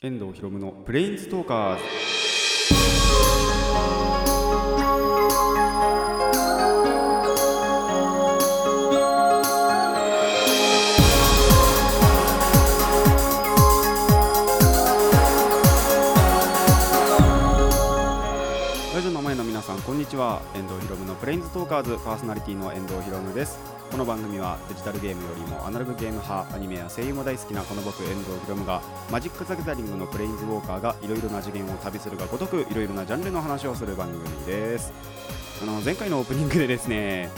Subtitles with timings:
[0.00, 1.82] 遠藤ひろむのプレインストーカーズ。
[19.88, 20.42] こんにちは。
[20.54, 23.58] 遠藤ひろむのプレインズトーカーズパーソナリティの遠藤ひろむです。
[23.90, 34.92] この番組はデジタルゲームよりもアナログゲーム派アニメや声優も大好きなこの僕遠藤ひろむがマジック・ザ・ギャザリングのプレインズウォーカーがいろいろな次元を旅するがごとくいろいろなジャンルの話をする番組です。
[35.62, 37.30] あの前回のオープニングでですね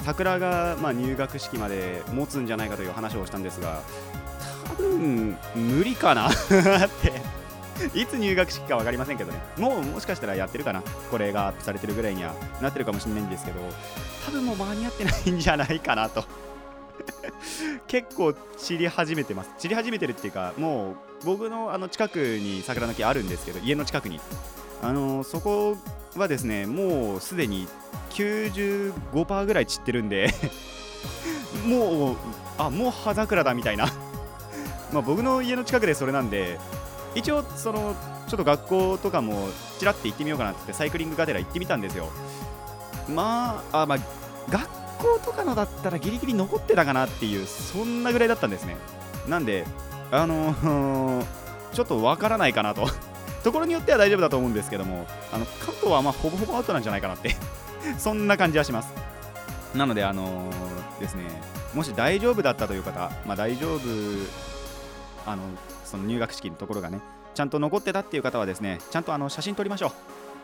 [0.00, 3.82] 桜がまあ入学式まで持つんじゃないかという話をしたんですが
[4.68, 6.32] 多分無理かなっ
[7.02, 7.39] て
[7.94, 9.38] いつ入学式か分かりませんけどね。
[9.58, 10.82] もうもしかしたらやってるかな。
[11.10, 13.60] これがアップされてるぐらいにはなってるかもしれないんですけど。
[14.24, 16.24] 多分もう間に合ってないんじゃないかなと。
[17.86, 19.50] 結構散り始めてます。
[19.58, 24.20] 散り始めてるっていうかもう僕のあの近くに桜の木あるんですけど家の近くに。
[24.82, 25.76] あのそこ
[26.16, 27.68] はですねもうすでに
[28.10, 30.32] 95%ぐらい散ってるんで
[31.66, 32.16] もう
[32.56, 33.88] あもう葉桜だみたいな。
[34.92, 36.58] ま僕の家の近くでそれなんで
[37.14, 37.94] 一応その
[38.28, 42.08] ちょっと学校とかもちらって行ってみようかなってサイクリングがてら行ってみたんですよ。
[43.08, 43.98] まああまあ
[44.48, 48.76] 学校とかのだったらギリギリ残ってたかなっていうそんなぐらいだったんですね。
[49.28, 49.66] なんで
[50.10, 51.24] あのー
[51.74, 52.88] ちょっとわからないかなと。
[53.42, 57.36] ところによっては大丈夫だと思うんですけどもあの関東はまほぼほぼアウトなんじゃないかなって。
[57.98, 58.92] そんな感じはします。
[59.74, 61.24] なのであのーですね
[61.74, 63.80] もし大丈夫だったという方まあ大丈夫
[65.26, 65.42] あの
[65.90, 67.00] その入学式のところがね
[67.34, 69.92] ちゃんと残ってたっていう方はですねちゃんとあの写真撮りましょう。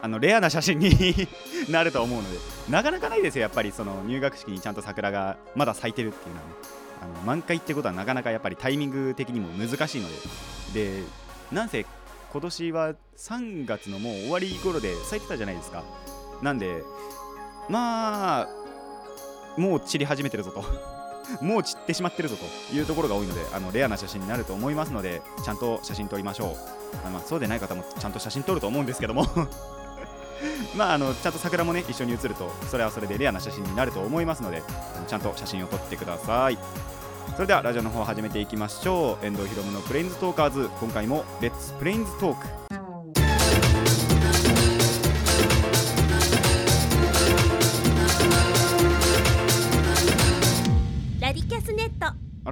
[0.03, 0.93] あのレアな写真に
[1.71, 6.55] なると思うのでなかなかないですよやっぱりその入学式にちゃんと桜がまだ咲いてるっていうのはね。
[6.99, 10.15] あの満開ってことはなかなかやっぱりタイミング的にも難しいので。
[10.75, 11.03] で
[11.53, 11.87] なんせ
[12.33, 15.83] 今年は3月のもう終わり頃で咲いてたじゃないですか。
[16.43, 16.83] なんで
[17.69, 18.49] まあ
[19.57, 20.96] もう散り始めてるぞと。
[21.41, 26.57] もう散ってしまってるぞというところが多いのであのレアな写真になると思いますのでちゃんと写真撮りましょう。
[27.05, 29.27] あのまそうでない方もちゃんと写真撮ると思うんですけども。
[30.77, 34.63] まああのちゃんと桜もね一緒に写るとそれはそれでレアな写真になると思いますので
[35.09, 36.59] ちゃんと写真を撮ってください。
[37.35, 39.27] それではラジオの方始めていきましょう。
[39.27, 42.66] 遠藤ひろむのプレインズトーカーズ今回もレッツプレインズトーク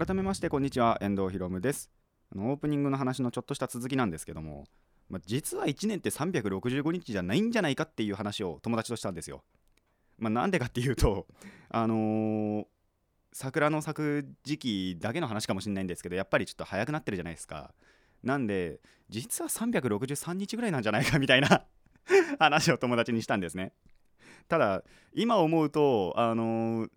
[0.06, 0.98] 改めましてこんにちは。
[1.00, 1.90] 遠藤ひろむです。
[2.30, 4.64] あのオープニングの話のちょっとした続きなんですけども、
[5.08, 9.44] ま、実は1年って365日じゃないんじゃないかっていう話を友達としたんですよ、
[10.18, 11.26] まあ、なんでかっていうと
[11.70, 12.64] あのー
[13.32, 17.72] 桜の咲く時期だけの話かもしれないんですけどやっぱりちょっと早くなってるじゃないですか。
[18.22, 21.64] なんで実は363日ぐらいなんじゃないかみたいな
[22.38, 23.72] 話を友達にしたんですね。
[24.48, 24.84] ただ
[25.14, 26.90] 今思うとあのー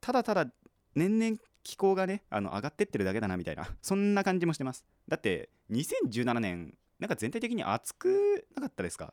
[0.00, 0.46] ただただ
[0.94, 1.36] 年々
[1.66, 3.68] 気候がねあの上がってってるだけだなみたいな。
[3.82, 4.84] そんな感じもしてます。
[5.08, 9.12] だって2017年なんか全体的に暑くなかったですか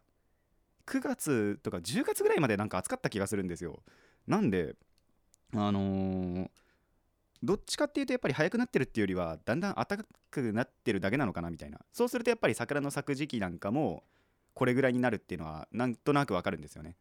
[0.86, 3.82] ？9月とか10月ぐらいまでなんか暑かった気がするんですよ。
[4.28, 4.76] なんで
[5.54, 6.52] あのー
[7.44, 11.80] どっちかっていうとやっぱり早くなってるっていうよりはだんだん暖かくなってるだけなのかなみたいな。
[11.92, 14.06] そうするとやっぱり桜の咲く時期なんかも
[14.54, 16.96] これぐらいになるっていうのはなんとなくわかるんですよね。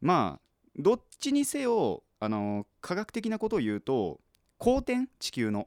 [0.00, 0.40] まあ
[0.76, 4.20] どっちにせよあの科学的なことを言うと
[4.62, 5.66] 公転地球の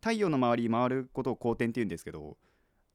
[0.00, 2.38] 太陽の周り回ることを公転って言うんですけど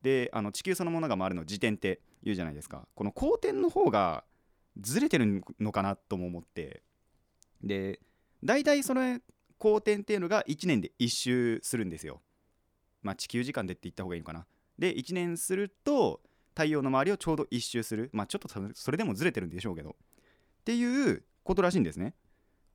[0.02, 2.88] であの地球そのものが回るのを自転って言うじゃないですか。
[2.96, 4.24] この公転の方が
[4.82, 6.82] ずれてるのかなとも思って。
[7.62, 8.00] で
[8.44, 9.20] 大体その
[9.60, 12.24] 公転っていうのが1年で1周するんですよ。
[13.04, 14.48] まあ地球時間でって言った方がいいのかな。
[14.80, 16.22] で1年すると
[16.56, 18.10] 太陽の周りをちょうど1周する。
[18.14, 19.92] まあちょっとそれでもずれてるんでしょうけど。
[19.92, 19.94] っ
[20.66, 22.16] ていうことらしいんですね。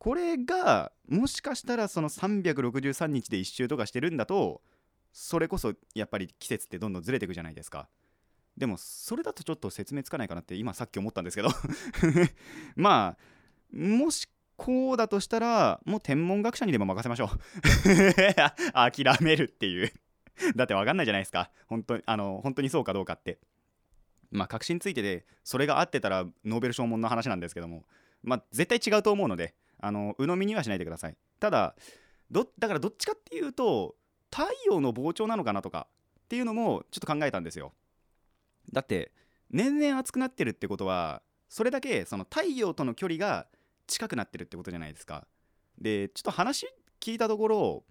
[0.01, 4.63] これがもしかしたらその363日で1周とかしてるんだと
[5.13, 7.87] それこそやっぱり季節ってどんどんずれていくじゃないですか。
[8.57, 11.51] でもそれだとちょっと説明つかないかなって今さっき思ったんですけど。
[12.77, 14.27] まあもし
[14.57, 17.39] こうだとしたらもう天文学者にでも任せましょう。
[18.73, 19.93] 諦めるっていう。
[20.57, 21.51] だって分かんないじゃないですか。
[21.67, 23.39] 本当にあの本当にそうかどうかって。
[24.31, 27.85] まあ確信ついててそれが合ってたらノーベル賞門の話なんですけども。
[28.23, 31.75] まあ絶対違うと思うのであの鵜呑みにはしないでくださいただ
[32.31, 33.97] どだからどっちかっていうと
[34.31, 37.73] 太陽の膨張なのかなとかっていうのもちょっと考えたんですよ
[38.73, 39.13] だって
[39.51, 43.49] 年々暑くなってるってことはそれだけその太陽との距離が
[43.87, 45.27] 近くなってるってことじゃないですか
[45.81, 46.67] でちょっと話
[47.01, 47.85] 聞いたところ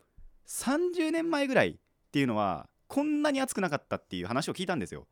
[0.48, 1.76] 30年前ぐらいっ
[2.12, 5.02] ていうのはこんなに暑くなかったっていう話を聞いたんですよ。
[5.02, 5.06] っ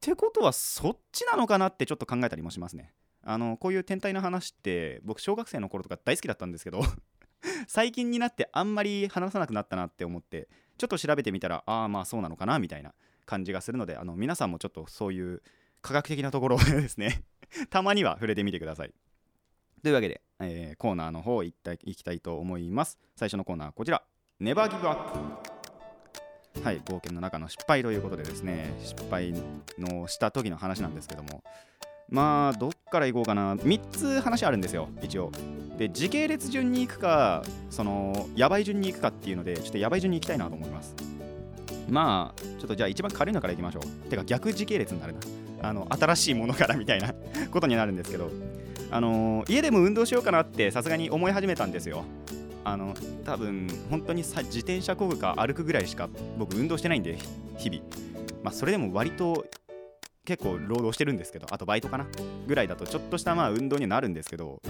[0.00, 2.92] てことはそっちなのかなってちょっと考えたりもしますね。
[3.24, 6.82] あのこういう天体の話って僕小学生の頃とか大好きだったんですけど
[7.68, 10.48] 最近になってあんまり話さなくなったなって思って
[10.78, 12.94] ちょっと調べてみたらああまあそうなのかなみたいな
[13.26, 15.42] 感じがするのであの皆さんもちょっとそういう
[15.80, 17.22] 科学的なところをですね
[17.70, 18.94] たまには触れてみてください。
[19.82, 22.98] というわけで、えー、コーナーの方いきたいと思います。
[23.16, 24.04] 最初のコーナーこちら。
[24.38, 26.62] ネバーギブアップ。
[26.62, 29.34] はい、冒険の中の失敗ということでですね、失敗
[29.78, 31.42] のした時の話なんですけども、
[32.08, 33.56] まあ、どっから行こうかな。
[33.56, 35.32] 3つ話あるんですよ、一応。
[35.78, 40.94] で、時系列順に行くか、その、やばい順に行くかっていうので、ちょっとやばい順に行きたいなと思います。
[41.88, 44.08] まあ、ちょっとじゃあ一番軽いのからいきましょう。
[44.08, 45.20] てか、逆時系列になるな。
[45.68, 47.14] あの、新しいものから みたいな
[47.50, 48.30] ことになるんですけど、
[48.90, 52.04] あの、家でも運動しようかなってさすがに思い始めたんですよ。
[52.64, 52.94] あの
[53.24, 56.08] 多分本当にさ自転車こぐか歩くぐらいしか
[56.38, 57.18] 僕運動してないんで
[57.56, 57.82] 日々
[58.42, 59.44] まあそれでも割と
[60.24, 62.06] 結構労働してるんですけどあとバイトかな
[62.46, 64.60] ぐらいだとちょっとしたまあ運動にはなるんですけど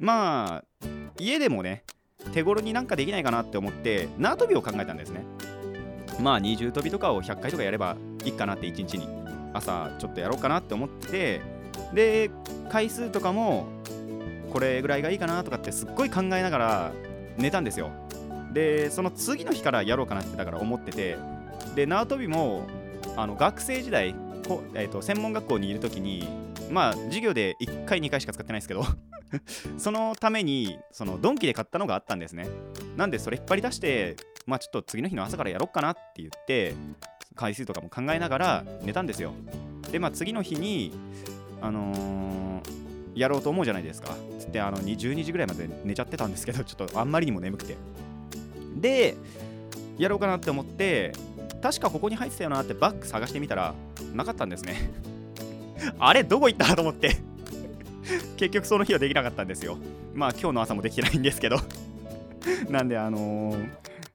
[0.00, 0.86] まあ
[1.18, 1.84] 家でもね
[2.32, 5.24] 手頃になんかできないかなって思って縄跳びを考えたんですね。
[6.20, 9.08] まあ二重跳びとかを100回とかやればいいかなって1日に
[9.54, 11.40] 朝ちょっとやろうかなって思って
[11.94, 12.30] で
[12.68, 13.68] 回数とかも
[14.52, 16.92] これぐらいがいいかなとかってすっごい考えながら
[17.36, 17.90] 寝たんですよ。
[18.52, 21.16] でその次の日からやろうかなってだから思ってて
[21.76, 22.66] で縄跳びも
[23.16, 24.14] あの学生時代
[24.48, 26.26] こ、えーと、専門学校にいる時に
[26.70, 28.84] まあ授業で1回2回しか使ってないですけど
[29.78, 32.48] そのためにそのドンキで買ったのがあったんですね。
[32.96, 34.16] なんでそれ引っ張り出して
[34.46, 36.74] まあちょっと次の日の朝からやろうかなって言って
[37.34, 39.32] 回数とかも考えながら寝たんですよ。
[39.92, 40.92] でまあ次の日に
[41.60, 42.38] あのー
[43.18, 44.16] やろうと思うじゃないですか。
[44.38, 47.76] つってあの12時ぐらいまで寝ちゃってたんですけどちょっとあんまりにも眠くて。
[48.76, 49.16] で
[49.98, 51.12] やろうかなって思って
[51.60, 53.74] 確かここに入ってたよなってバッグ探してみたら
[54.14, 54.90] なかったんですね。
[55.98, 56.74] あれどこ行った？
[56.76, 57.16] と思って。
[58.36, 59.78] 結局その日はできなかったんですよ。
[60.14, 61.58] まあ今日の朝もできてないんですけど。
[62.70, 63.68] なんであのー、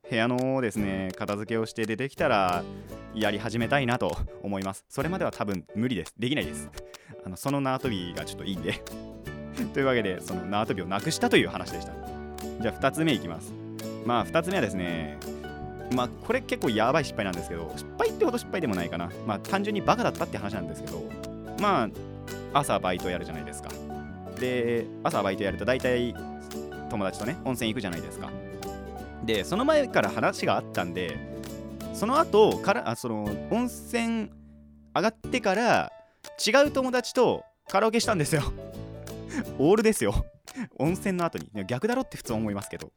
[0.10, 2.64] 部屋のですね片付けをして出てきたら
[3.14, 4.86] やり始めたいなと思います。
[4.90, 6.14] それまでは多分無理です。
[6.18, 6.70] できないです。
[7.26, 8.82] あのその縄跳びがちょっといいんで。
[9.74, 11.94] というわけでその縄跳びをなくしたという話でした。
[12.62, 13.54] じゃあ2つ目いきます。
[14.06, 15.18] まあ2つ目はですね
[15.94, 19.10] まあこれ結構やばい失敗なんですけど失敗ってほど失敗でもないかな。
[19.26, 21.04] まあ単純にバカだったって話なんですけど
[21.60, 21.90] まあ
[22.60, 23.70] 朝バイトやるじゃないですか。
[24.40, 26.16] で朝バイトやると大体
[26.90, 28.30] 友達とね温泉行くじゃないですか。
[29.24, 31.18] でその前から話があったんで
[31.94, 34.30] その後からあその温泉
[34.96, 35.92] 上がってから
[36.46, 38.44] 違う友達とカラオケしたんですよ。
[39.58, 40.26] オールですよ。
[40.78, 41.50] 温泉の後に。
[41.66, 42.92] 逆だろって普通思いますけど。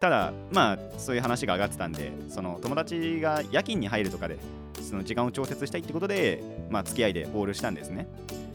[0.00, 4.38] ただまあそういう話が上がってたんでその友達が夜勤に入るとかで
[4.82, 8.06] その時間を調節したいってことでまあ付き合いでオールしたんですね。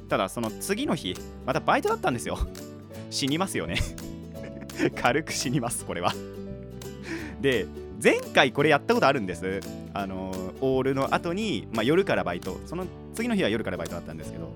[0.10, 1.16] ただその次の日
[1.46, 2.38] またバイトだったんですよ。
[3.10, 3.78] 死にますよね。
[4.96, 6.14] 軽く死にますこれは。
[7.42, 7.66] で
[8.02, 9.60] 前回これやったことあるんです。
[9.94, 10.32] あの
[10.62, 12.60] オールの後に、まあ、夜からバイト。
[12.66, 14.54] その次の日は夜からバイトだったんですけど、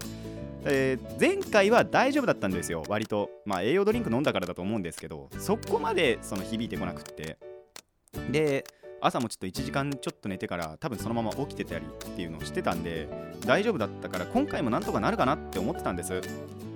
[0.65, 2.83] えー、前回は大丈夫だったんですよ。
[2.88, 7.38] 割とまあ栄養ドリンク飲んだからだと思うんですけどそこまでその響いてこなくって。
[8.31, 8.63] で
[9.01, 13.10] 朝もちょっと1時間ちょっと寝てから多分そのまま起きてたりっていうのをしてたんで
[13.45, 16.22] 大丈夫だったから今回もなんとかなるかなって思ってたんです。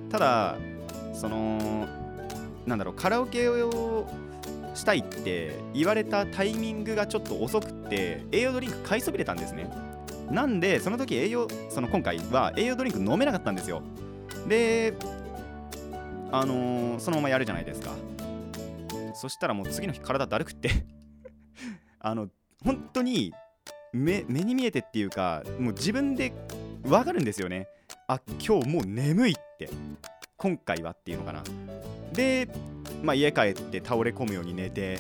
[0.10, 0.58] ただ
[1.14, 1.88] その
[2.66, 4.08] なんだろうカラオケを
[4.74, 9.70] したいって言われたタイミングがちょっと遅くって栄養ドリンク買いそびれたんですね。
[10.32, 13.82] なんでその時栄養その今回は栄養ドリンク飲めなかったんですよ。
[14.48, 14.94] で
[16.32, 17.92] あのー、そのままやるじゃないですか。
[19.14, 20.70] そしたらもう次の日体だるくって。
[22.00, 22.30] あの
[22.64, 23.34] 本当に
[23.94, 26.34] 目目に見えてっていうかもう自分で
[26.84, 27.68] 分かるんですよね。
[28.08, 29.70] あ今日もう眠いって。
[30.38, 31.44] 今回はっていうのかな。
[32.14, 32.48] で
[33.04, 35.00] まあ、家帰って倒れ込むように寝て。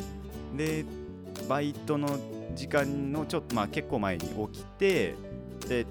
[0.55, 0.85] で
[1.47, 2.07] バイトの
[2.55, 5.15] 時間のちょっとまあ結構前に起きて
[5.67, 5.85] で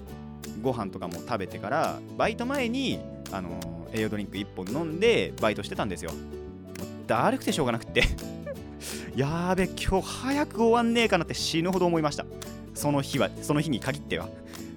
[0.61, 2.99] ご飯とかも食べてからバイト前に
[3.31, 3.59] あの
[3.93, 6.11] 栄養ドリンク1本飲んでバイトしてたんですよ。
[7.07, 8.03] だるくてしょうがなくって。
[9.15, 12.25] やーべ今日早く終わんねえかなって死ぬほど思いました。
[12.75, 14.27] その日はその日に限っては。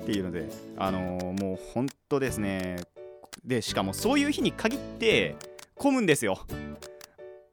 [0.03, 0.49] っていうので
[0.79, 2.77] あのー、もう本当ですね。
[3.45, 5.37] でしかもそういう日に限って
[5.75, 6.47] 混むんですよ。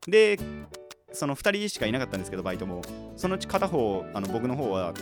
[0.08, 0.40] で
[1.14, 2.82] その2人しかいなかったんですけどバイトも。
[3.16, 4.94] そのうち片方あの僕の方は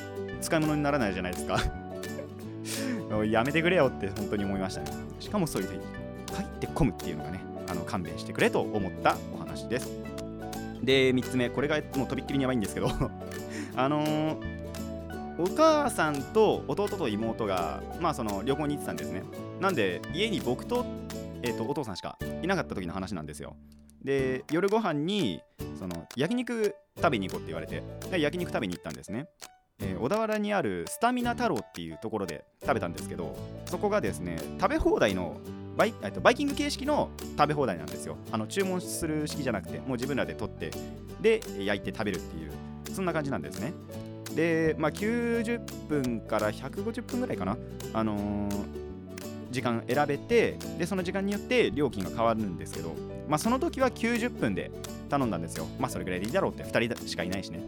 [0.41, 1.59] 使い物にならないじゃないですか。
[3.25, 4.91] やめてくれよって本当に思いましたね。
[5.19, 5.81] しかもそういうふうに
[6.27, 9.89] 帰って込むっていうのがねあの勘弁してくれと思ったお話です。
[10.81, 12.89] で3つ目これがもうとびっきりにやばいんですけど。
[13.77, 14.38] あのー、
[15.38, 19.24] お母さんと弟と妹が、まあ、その旅行に行ってたんですね。
[19.59, 20.85] なんで家に僕と,、
[21.41, 23.57] えー、とお父さんしかいなかった時の話なんですよ。
[24.01, 25.41] で夜ご飯に
[25.77, 29.27] その焼肉食べに行こうって言われてで焼肉食べに行ったんですね、
[29.79, 35.38] えー小田原にあるスタミナ太郎っていうところで食べたんですけどそこがですね食べ放題の
[35.75, 38.15] バイとバイキング形式の食べ放題なんですよ。
[38.32, 40.72] あの注文する式じゃなくてもう自分らで取って
[41.22, 42.51] で焼いて食べるっていう
[42.94, 43.74] そんな感じなんですね。
[44.36, 47.58] で、まあ、90分から150分ぐらいかな。
[47.94, 48.85] あのー
[49.55, 52.93] 時間選べてでその時間によって料金が変わるんですけど、
[53.29, 54.69] まあ、その時は90分で
[55.09, 55.65] 頼んだんですよ。
[55.79, 56.63] まあそれぐらいでいいだろうって。
[56.63, 57.62] 2人しかいないしね。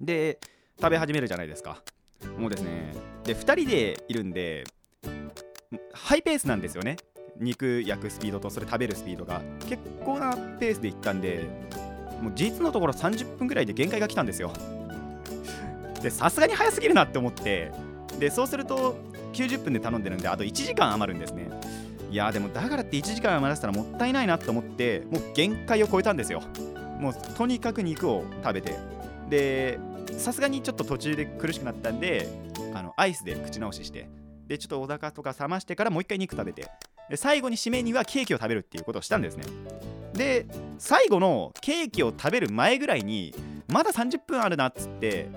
[0.00, 0.40] で
[0.80, 1.82] 食べ始めるじゃないですか。
[2.36, 2.92] もうですね。
[3.24, 4.64] で2人でいるんで
[5.92, 6.96] ハイペースなんですよね。
[7.38, 9.40] 肉焼くスピードとそれ食べるスピードが。
[9.68, 11.46] 結構なペースでいったんで
[12.20, 14.52] もう実のところ30分ぐらいで限界が来たんですよ。
[16.02, 17.70] でさすがに早すぎるなって思って。
[18.18, 18.96] でそうすると
[19.32, 21.48] 90分で頼んでるんであと1時間余るんですね。
[22.10, 26.42] いやでもだからって1時間余らせたらもったいないなと思ってもう限界を超えたんですよ。
[26.98, 28.76] もうとにかく肉を食べて。
[29.28, 29.78] で
[30.18, 32.28] さすがにちょっと途中で苦しくなったんで
[32.74, 34.08] あのアイスで口直しして。
[34.48, 36.68] でちょっとお腹とか冷ましてからもう一回肉食べて。
[37.08, 39.44] で最後に締めにはケーキを食べるっていうことをしたんですね。
[40.14, 40.46] で
[40.78, 43.34] 最後のケーキを食べる前ぐらいに
[43.68, 45.28] まだ30分あるなっつって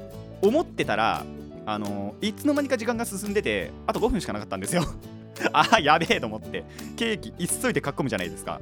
[0.42, 1.24] 思ってたら
[1.66, 4.84] あのいつの間にか時間が進んでてあと5分しかなかったんですよ。
[5.52, 6.64] あーやべえと思って。
[6.96, 8.60] ケーキ急いでかっこむじゃないですか。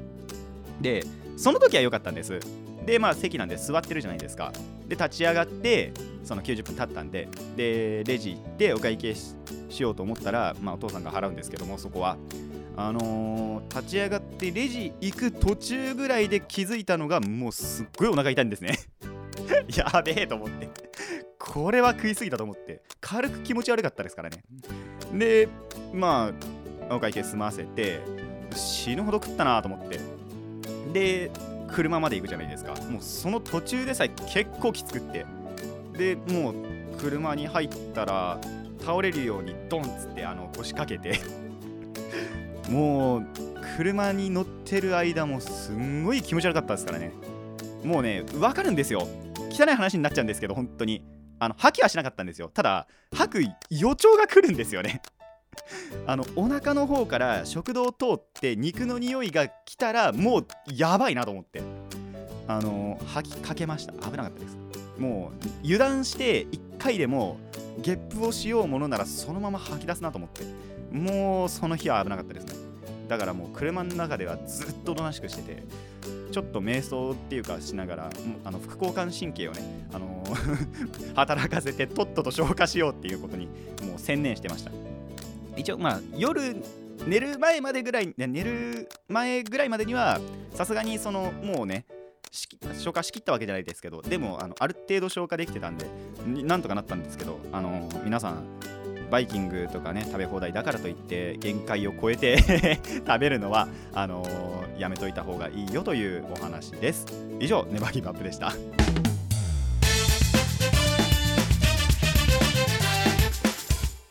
[0.80, 1.04] で
[1.36, 2.38] その時は良かったんです。
[2.86, 4.52] でまあ席なんで座ってるじゃないですか。
[4.88, 5.92] で立ち上がって
[6.24, 9.34] その90分経ったんででレジ行ってお会計し
[9.68, 12.16] しようと思ったら、まあ、お父さんが払うんですけどもそこは。
[12.74, 18.78] あのー立ち上がってレジ行く途中ぐらいで気づいたのがもうすっごいお腹痛いんですね。
[19.74, 20.68] やべえと思って。
[21.38, 24.44] これは食いすぎたと思って軽く気持ち悪かったですからね。
[25.12, 25.48] で
[25.92, 26.32] ま
[26.90, 28.00] あお会計済ませて
[28.54, 30.00] 死ぬほど食ったなと思って。
[30.92, 31.30] で
[31.72, 32.74] 車まで行くじゃないですか。
[32.90, 35.26] もうその途中でさえ結構きつくって。
[35.96, 36.54] でもう
[36.98, 38.38] 車に入ったら
[38.80, 41.20] 倒れるようにドンっつってあの腰掛けて。
[42.70, 43.26] もう
[43.76, 47.12] 車に乗ってる間もすんごい気持ち悪かったですからね。
[47.84, 49.08] もうね分かるんですよ。
[49.52, 51.04] 汚い話になっちゃうんですけど本当に。
[51.38, 52.48] あの吐きはしなかったんですよ。
[52.54, 55.02] ただ吐く予兆が来るんですよね。
[56.06, 61.62] あのお腹の方から食道を通って肉の匂いが来たらもうやばいなと思って。
[62.46, 63.92] あの吐きかけました。
[63.92, 64.56] 危なかったです。
[64.98, 67.38] もう油断して1回でも
[67.78, 70.44] ゲップをしようものならそのまま吐き出すなと思って。
[70.92, 72.54] もうその日は危なかったですね。
[73.08, 75.62] だからもう車の中ではずっとおとなしくしてて。
[76.32, 78.10] ちょっと瞑想っていうかしながら
[78.44, 79.60] あの副交感神経をね、
[79.92, 80.24] あの
[81.14, 83.46] 働かせてとっとと消化しようっていうことに
[83.82, 84.72] もう専念してました。
[85.56, 86.56] 一応まあ夜
[87.06, 90.20] 寝る前までぐらいね寝る前ぐらいまでには
[90.54, 91.84] さすがにそのもうね
[92.30, 95.86] 消化しきったわけじゃないですけどでもあのある程度消化できてたんで
[96.26, 98.44] なんとかなったんですけどあの皆さん
[99.12, 102.38] バイキングとかね食べ放題だからといって限界を超えて
[103.06, 107.06] 食べるのはあのーやめといた方がいいよというお話です。
[107.38, 108.52] 以上ネバギブアップでした。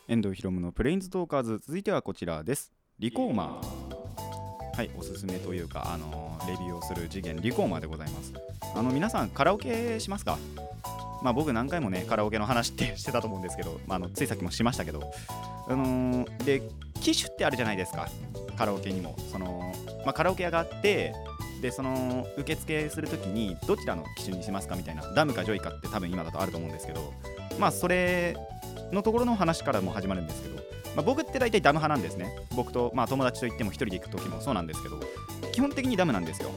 [0.07, 1.59] 遠藤ひろむのプレインズトーカーズ。
[1.65, 2.71] 続いてはこちらです。
[2.99, 4.77] リコーマー。
[4.77, 8.33] はいおすすめというかあのーレビューをする次元リコーマーでございます。
[8.75, 10.37] あの皆さんカラオケしますか？
[11.21, 15.11] まあ僕何回もねカラオケの話ってしてたと思うんですけど、まあ、あのついさっきもしましたけど
[15.67, 16.61] あのーで
[16.99, 18.07] 機種ってあるじゃないですか。
[18.57, 19.15] カラオケにも。
[19.31, 19.73] その、
[20.05, 21.13] まあ、カラオケ屋があって
[21.61, 24.75] でその受付するときにどちらの機種にしますか？
[24.75, 25.01] みたいな。
[25.13, 27.13] ダムかジョイかって多分今だとあると思うんですけど
[27.59, 28.35] まあそれ
[28.91, 30.61] のところの話からも始まるんですけど、ま
[30.97, 32.35] あ、僕って大体ダム派なんですね。
[32.55, 34.99] 僕と、まあ、友達と行っても一人で行く時もそうなんですけど
[35.53, 36.51] 基本的にダムなんですよ。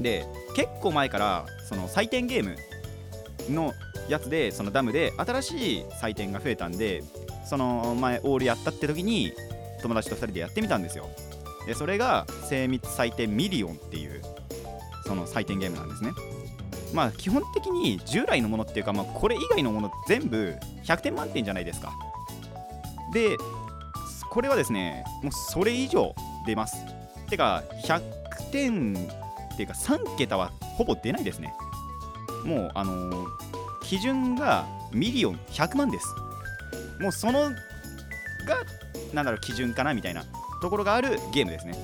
[0.00, 2.56] で結構前からその採点ゲーム
[3.50, 3.74] の
[4.08, 7.02] やつでそのダムで新しい採点が増えたんで
[7.44, 9.32] その前オールやったって時に
[9.82, 11.08] 友達と2人でやってみたんですよ。
[11.66, 14.22] でそれが精密採点ミリオンっていう
[15.04, 16.10] その採点ゲームなんですね。
[16.92, 21.92] まあ基本的に従来のものっていうか、まあ、これ以外のもの全部100点満点じゃないですか。
[23.12, 23.36] で
[24.30, 26.14] これはですねもうそれ以上
[26.46, 26.76] 出ます。
[27.28, 28.00] てか100
[28.52, 31.52] 点っていうか3桁はほぼ出ないですね。
[32.46, 33.26] もうあの
[33.82, 36.06] 基準がミリオン100万です。
[37.00, 37.54] もうそのが
[39.12, 40.24] なんだろう基準かなみたいな
[40.62, 41.74] ところがあるゲームですね。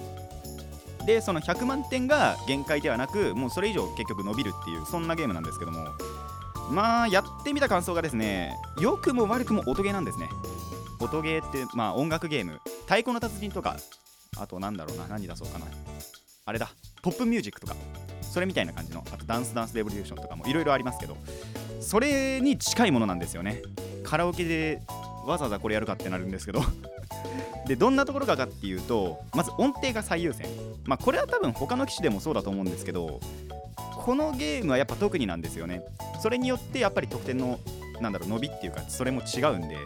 [1.04, 5.88] でその100万点が限界ではなくもうそれ以上結局伸びるっていうそんなゲームなんですけども。
[6.70, 10.28] まあやってみた感想がですね良くも悪くも音ゲーなんですね。
[11.00, 12.60] 音ゲーってまあ音楽ゲーム。
[12.82, 13.76] 太鼓の達人とか
[14.38, 15.66] あとなんだろうな何出そうかな。
[16.46, 16.70] あれだ。
[17.02, 17.74] ポップミュージックとか。
[18.32, 21.18] それみたいな感じのあとダンスダンスレボリューションとかもいろいろありますけど
[21.80, 23.60] それに近いものなんですよね。
[24.04, 24.80] カラオケで
[25.26, 26.62] わざわざこれやるかってなるんですけど。
[27.66, 30.46] でどんなところかかっていうとまず音程が最優先。
[30.86, 33.20] まあこれは多分他の機種でもそうだと思うんですけど
[33.76, 35.82] このゲームはやっぱ特になんですよね。
[36.22, 37.60] それによってやっぱり得点の
[38.00, 39.76] なんだろう伸びっていうかそれも違うんで。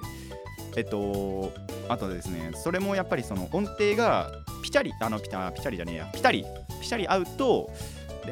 [0.77, 1.53] えっと
[1.89, 4.31] あとですねそれもやっぱりその音程が
[4.63, 6.07] ピチャリあのピタピチャリじゃねえや。
[6.13, 6.45] ピタリ
[6.81, 7.71] ピチャリ合うと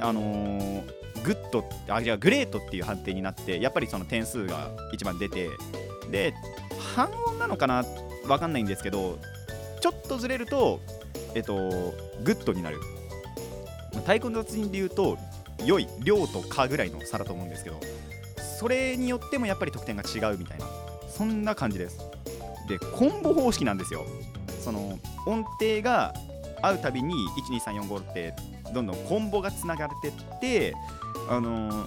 [0.00, 5.48] あのーグッドあじゃあグレートっていう判定になってやっぱりその点数が一番出て
[6.10, 6.34] で
[6.94, 7.82] 半音なのかな
[8.28, 9.18] わかんないんですけど
[9.80, 10.80] ちょっとずれると
[11.34, 11.54] えっと
[12.22, 12.78] グッドになる。
[13.94, 15.16] ま太鼓の達人で言うと
[15.64, 17.80] 良い量とかぐらいの差だと思うんですけど
[18.58, 20.66] それによってもやっぱり得点が違うみたいな
[21.08, 21.98] そんな感じです。
[22.68, 24.04] でコンボ方式なんですよ。
[24.60, 26.12] その音程が
[26.60, 27.14] 合うたびに
[27.62, 28.34] 12345って
[28.75, 30.75] どんどんコンボがつながれてって
[31.28, 31.87] あの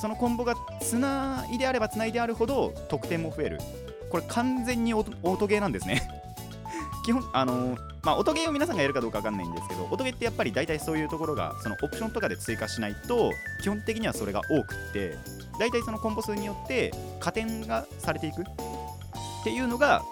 [0.00, 3.58] そのコンボがつないであればつないであるほど得点も増える。
[4.10, 5.10] これ完全に音
[5.48, 6.08] ゲーなんですね。
[7.04, 13.32] 基本あのーまあ音ゲーを皆さんがやるかどうかわかんないんですけど音ゲーってやっぱり大体そういうところがそのオプションとかで追加しないと
[13.62, 15.16] 基本的にはそれが多くって
[15.58, 18.44] 大体そのコンボ数によって加点がされていくっ
[19.42, 20.04] ていうのが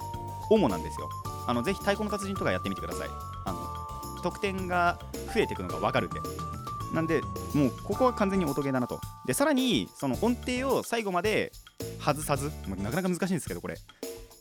[0.50, 1.08] 主なんですよ。
[1.46, 3.08] あのぜひ太鼓の達人とかやってみてください。
[4.22, 4.98] 得点が
[5.34, 6.20] 増えていくのが分かるんで
[6.94, 7.20] なんで
[7.54, 9.00] もうここは完全に音ゲーだなと。
[9.26, 11.52] でさらにその音程を最後まで
[12.00, 13.76] 外さずまなかなか難しいんですけどこれ。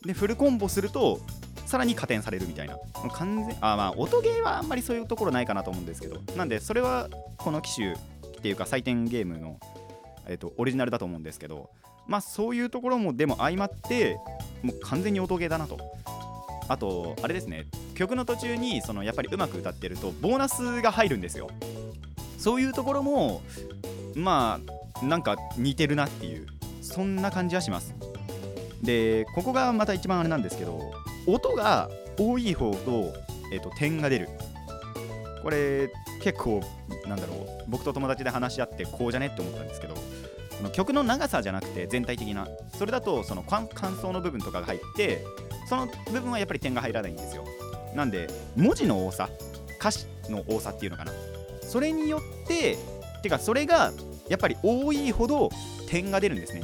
[0.05, 1.19] でフルコンボすると
[1.65, 2.77] さらに加点されるみたいな。
[3.13, 6.21] 完全あまあ音ゲーはあんまりそういうところないかなと思うんですけど。
[6.37, 7.97] なんでそれはこの機種っ
[8.41, 9.59] ていうか採点ゲームの、
[10.27, 11.69] えっとオリジナルだと思うんですけど。
[12.07, 14.19] まあそういうところもでも相まって
[14.61, 15.79] もう完全に音ゲーだなと。
[16.67, 17.65] あとあれですね。
[17.95, 21.49] 曲の途中にそのやっぱりうまく歌ってるとボーナスが入るんですよ。
[22.37, 23.41] そういうところも
[24.13, 24.59] ま
[25.01, 26.45] あなんか似てるなっていう
[26.81, 27.95] そんな感じはします。
[28.81, 30.79] でここがまた一番あれなんですけど
[31.25, 33.13] 音が多い方と,、
[33.51, 34.29] えっと点が出る。
[35.41, 36.61] これ結構
[37.07, 39.95] なんだろう僕と友達で話し合ってこうじゃねって思ったんですけど
[40.57, 42.47] その曲の長さじゃなくて全体的な。
[42.77, 43.67] それだとその感
[44.01, 45.23] 想の部分とかが入って
[45.67, 47.45] その部分はやっぱり点が入らないんですよ。
[47.95, 49.29] なんで文字の多さ
[49.79, 51.11] 歌詞の多さっていうのかな。
[51.61, 52.77] それによって
[53.23, 53.91] てかそれが
[54.29, 55.49] やっぱり多いほど
[55.87, 56.63] 点が出るんですね。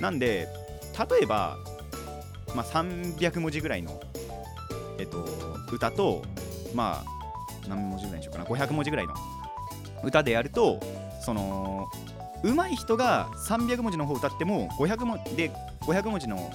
[0.00, 0.48] なんで
[1.10, 1.56] 例えば、
[2.54, 4.00] まあ、300文字ぐらいの、
[4.98, 5.24] えっと、
[5.72, 6.22] 歌と
[6.74, 8.44] まあ何文字ぐらいにしようかな。
[8.44, 9.14] 500文字ぐらいの
[10.02, 10.80] 歌でやると
[11.20, 11.88] その
[12.42, 16.50] 上手い人が300文字の方歌っても500文で500文字の、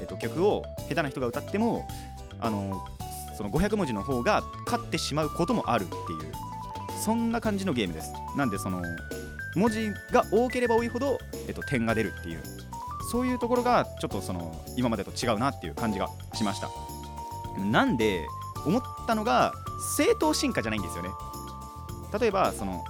[0.00, 1.86] えっと、曲を下手な人が歌っても
[2.40, 2.82] あの
[3.36, 5.96] その500文字の方が勝ってしまうこともあるってい
[6.28, 6.32] う
[7.02, 8.12] そんな感じのゲームです。
[8.36, 8.82] なんでその
[9.56, 12.42] 文字が多ければ多いほど、えっと、点が出るっていう
[13.10, 16.70] そういうところがちょっとその今までと違うなっていう感じがしました。
[17.58, 18.26] なんで
[18.64, 19.52] 思ったのが
[19.96, 21.10] 正当進化じゃないんですよね。
[22.18, 22.84] 例えばその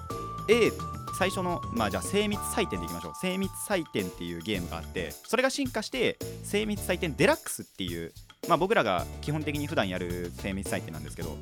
[0.48, 0.70] A
[1.18, 3.12] 最初のまあじゃあ精密採点でいきましょう。
[3.20, 8.12] 精密採点っていうゲームがあってそれが進化して精密採点デラックスっていう
[8.48, 11.36] まあ僕らが基本的に普段やる精密採点なんですけど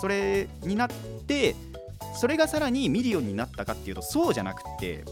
[0.00, 0.88] それになっ
[1.26, 1.56] て
[2.14, 5.04] それがさらにミリオンになったかっていうとそうじゃなくて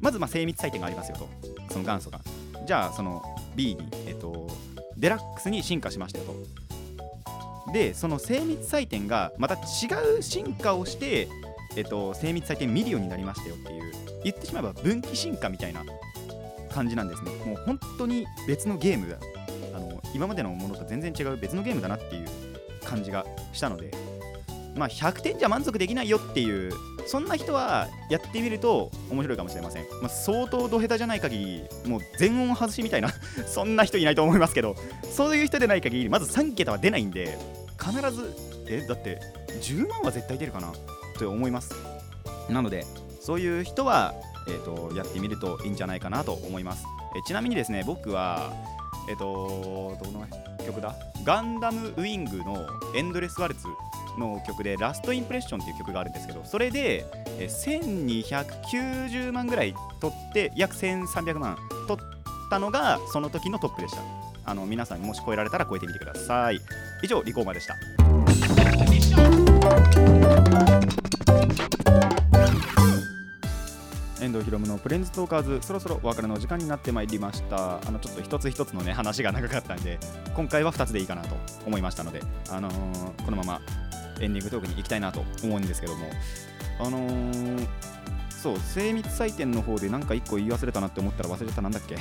[0.00, 1.28] まずま精密採点がありますよと。
[1.70, 2.20] その元祖が。
[2.66, 3.22] じゃあその
[3.56, 4.48] B にえっと
[4.96, 6.24] デラックスに進化しましたよ
[7.66, 7.72] と。
[7.72, 9.58] でその精密採点がまた違
[10.18, 11.28] う進化をして
[11.76, 13.92] えっと精密採点ミリオンになりましたよっていう
[14.24, 15.84] 言ってしまえば分岐進化みたいな
[16.70, 17.30] 感じなんですね。
[17.44, 19.16] もう本当に別のゲーム
[20.14, 22.28] 今までのものと全然違う別のゲームだなっていう
[22.84, 23.90] 感じがしたので
[24.74, 26.72] まあ100点じゃ満足できないよっていう
[27.06, 31.38] そんな人はやってみると面白いかもしれません、まあ、相当ド下手じゃない限
[31.84, 33.10] りもう全音外しみたいな
[33.46, 34.76] そんな人いないと思いますけど
[35.10, 37.38] そういう人でない限りまず3桁は出ないんで
[37.78, 39.20] 必ずえだって
[39.60, 40.72] 10万は絶対出るかな？
[41.18, 41.74] と思います。
[42.48, 42.86] なので
[43.20, 44.14] そういう人は、
[44.46, 46.84] えー、とやってみるといいんじゃないかなと思います。
[47.16, 48.52] えちなみにですね僕は
[49.08, 50.26] えっ、とどの
[50.64, 50.94] 曲だ？
[51.24, 53.66] ガンダムウィングのエンドレスワルツ
[54.18, 57.06] の曲でラストインプレッションっていう曲があるんですけどそれで
[57.38, 62.04] 1290万ぐらい取って約1300万取っ
[62.50, 64.02] たのがその時のトップでした。
[64.44, 66.60] あの皆さんもし超えられたら超えてみてください。
[67.02, 67.76] 以上リコーマでした。
[74.20, 77.76] 遠藤ひろむのプレンズトーカーズそろそろお別れの時間になってまいりました。
[77.86, 79.98] あのちょっと一つ一つのね話が長かったんで
[80.34, 83.60] 今回は2つでいいかなと思いましたのであのーこのまま
[84.20, 86.10] エンディングトークに行きたいなと思うんですけども。
[86.80, 87.68] あのー
[88.30, 91.60] そう精密採点の方でなんか1個言い忘れたなって思ったら忘れた。
[91.60, 91.96] なんだっけ？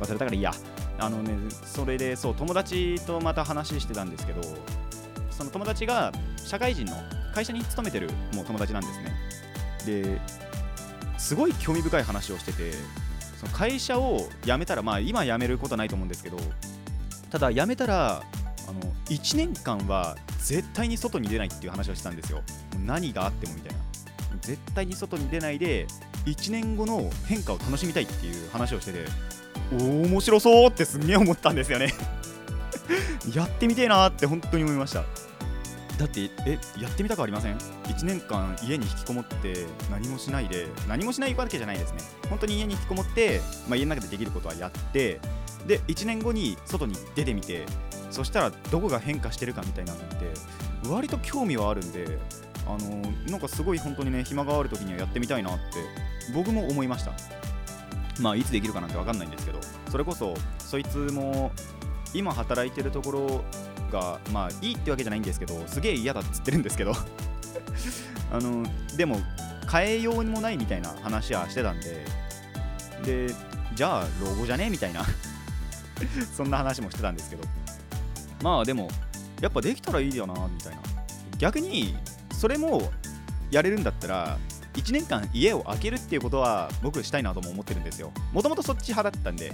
[0.00, 0.52] 忘れたからいいや。
[0.98, 1.34] あのね
[1.64, 4.42] それでそう友達とまた話してたんですけど
[5.30, 6.92] その友達が社会人の
[7.34, 9.12] 会社に勤めてるもう友達なんですね。
[9.86, 10.20] で
[11.22, 12.72] すごい興味深い話をしてて
[13.38, 16.36] その会社を辞めたらまあ今辞めることはないと思うんですけど
[17.30, 18.24] ただ辞めたら
[18.68, 22.42] あの1年間は絶対に外に出ないっていう話をしてたんですよ。
[22.84, 23.78] 何があってもみたいな。
[24.40, 25.86] 絶対に外に出ないで
[26.26, 29.04] 1年後の変化を楽しみたいっていう話をしてて
[29.72, 31.94] おー面白そうってすげえ思ったんですよね。
[33.32, 35.04] やってみてえなって本当に思いました。
[36.02, 42.00] だってえやってみたくありません？1年間家に引きこもって何もしないで何もしないわけじゃないですね。
[42.28, 45.20] 本当に家に引きこもって、まあ、家の中でできることはやって
[45.66, 47.66] で1年後に外に出てみて
[48.10, 52.18] そしたらどこが変化してるかみたいなのって割と興味はあるんで
[52.66, 55.62] あのなんかすごい本当にね暇がある時にはやってみたいなって
[56.34, 57.12] 僕も思いました。
[58.20, 61.52] まあいつできるかなんて分かんないんですけどそれこそそいつも
[62.12, 63.44] 今働いてるところ
[63.92, 66.94] がまあいいってわけじゃないんですけどすげえ嫌だっつってるんですけど。
[68.32, 68.64] あの
[68.96, 69.20] でも
[69.70, 72.04] 変えようにもないみたいな話はしてたんで。
[73.04, 73.34] で
[73.74, 75.04] じゃあ老後じゃねみたいな。
[76.36, 77.44] そんな話もしてたんですけど。
[78.42, 78.90] まあでも
[79.40, 80.80] やっぱできたらいいよなみたいな。
[81.38, 81.96] 逆に
[82.32, 82.90] それも
[83.50, 84.38] やれるんだったら
[84.74, 88.12] 1年間家を空けるっていうことは僕したいなとも思ってるんですよ。
[88.32, 89.52] もともとそっち派だったんで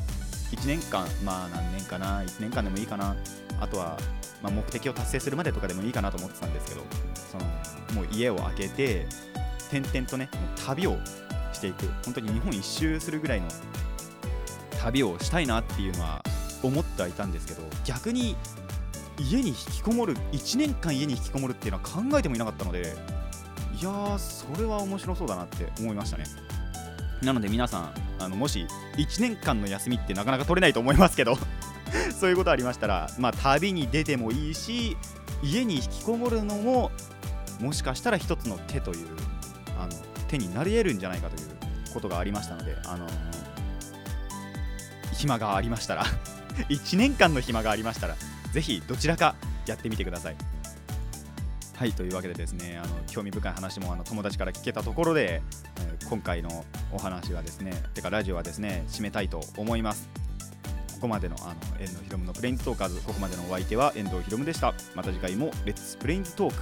[0.53, 3.17] 1年間まあ何年かな1年間でもいいかな。
[3.61, 3.99] あとは、
[4.43, 6.83] まあ、目的を達成するまでとかでもいいかなと思ってたんですけど
[7.15, 7.45] その
[7.95, 9.07] もう家を空けて
[9.73, 10.97] 転々とねもう旅を
[11.53, 11.87] していく。
[12.05, 13.49] 本当に日本一周するぐらいの
[14.81, 16.23] 旅をしたいなっていうのは
[16.63, 18.37] 思ってはいたんですけど逆に
[19.19, 22.97] 家に引きこもる1年間家に引きこもるっていうのは考えてもいなかったので
[23.81, 26.25] いやーそれは面白そうだなって思いましたね。
[27.23, 31.37] なので皆さんあのもし1年間の休みってなかなか取れないと思いますけど。
[32.19, 34.97] そういうことありましたらまあ旅に出てもいいし
[35.43, 36.91] 家に引きこもるのも
[37.61, 39.07] もしかしたら一つの手という
[39.79, 39.93] あの
[40.29, 41.49] 手になり得るんじゃないかという
[41.93, 43.07] ことがありましたのであの
[45.13, 46.05] 暇がありましたら
[46.69, 48.17] 1年間の暇がありましたら
[48.53, 49.35] ぜひどちらか
[49.67, 50.37] やってみてください。
[51.77, 55.43] はいというわけでですねあの興味深い話もあの友達から聞けたところで、
[55.77, 60.09] えー今回のお話はですねてかラジオはですね締めたいと思います。
[60.99, 64.75] ここまでのあの遠藤ひろむのプレインズトーカーズここまでのお相手は遠藤ひろむでした。
[64.97, 66.61] また次回もレッツプレインズトーク